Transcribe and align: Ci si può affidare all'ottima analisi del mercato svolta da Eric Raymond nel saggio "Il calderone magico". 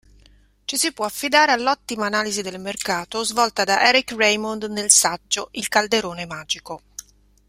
Ci 0.65 0.77
si 0.77 0.93
può 0.93 1.05
affidare 1.05 1.51
all'ottima 1.51 2.07
analisi 2.07 2.41
del 2.41 2.59
mercato 2.59 3.23
svolta 3.23 3.63
da 3.65 3.83
Eric 3.85 4.13
Raymond 4.13 4.63
nel 4.63 4.89
saggio 4.89 5.49
"Il 5.51 5.67
calderone 5.67 6.25
magico". 6.25 6.81